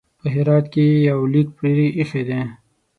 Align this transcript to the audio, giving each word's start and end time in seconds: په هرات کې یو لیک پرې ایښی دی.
په 0.19 0.27
هرات 0.33 0.65
کې 0.73 0.85
یو 1.09 1.19
لیک 1.33 1.47
پرې 1.57 1.85
ایښی 1.97 2.23
دی. 2.29 2.41